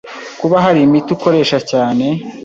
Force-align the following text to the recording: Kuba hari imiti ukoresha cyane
Kuba 0.39 0.55
hari 0.65 0.79
imiti 0.83 1.09
ukoresha 1.15 1.57
cyane 1.71 2.05